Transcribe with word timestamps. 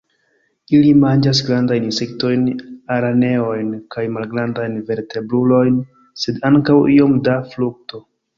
Ili 0.75 0.91
manĝas 1.01 1.41
grandajn 1.49 1.83
insektojn, 1.87 2.47
araneojn 2.95 3.69
kaj 3.97 4.07
malgrandajn 4.17 4.81
vertebrulojn, 4.89 5.79
sed 6.25 6.43
ankaŭ 6.51 6.81
iom 6.97 7.15
da 7.31 7.39
frukto. 7.55 8.05